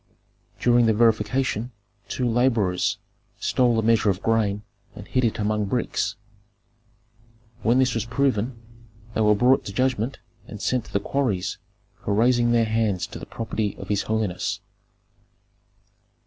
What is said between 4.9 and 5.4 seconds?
and hid it